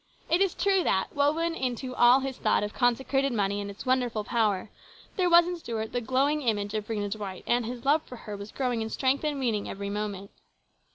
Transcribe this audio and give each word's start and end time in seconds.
It 0.31 0.41
is 0.41 0.55
true 0.55 0.83
that, 0.83 1.13
woven 1.13 1.53
into 1.53 1.93
all 1.93 2.21
his 2.21 2.39
thought 2.39 2.63
of 2.63 2.73
consecrated 2.73 3.31
money 3.31 3.61
and 3.61 3.69
its 3.69 3.85
wonderful 3.85 4.23
power, 4.23 4.71
there 5.15 5.29
was 5.29 5.45
in 5.45 5.55
Stuart 5.57 5.91
the 5.91 6.01
glowing 6.01 6.41
image 6.41 6.73
of 6.73 6.87
Rhena 6.87 7.11
Dwight, 7.11 7.43
and 7.45 7.67
his 7.67 7.85
love 7.85 8.01
for 8.01 8.15
her 8.15 8.35
was 8.35 8.51
growing 8.51 8.81
in 8.81 8.89
strength 8.89 9.23
and 9.23 9.39
meaning 9.39 9.69
every 9.69 9.91
moment. 9.91 10.31